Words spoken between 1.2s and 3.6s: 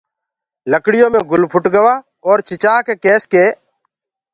گُل ڦُٽ گوآ اورَ چِچآڪي ڪيس ڪي